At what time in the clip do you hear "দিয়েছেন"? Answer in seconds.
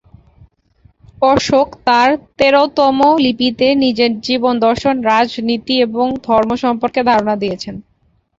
7.41-7.75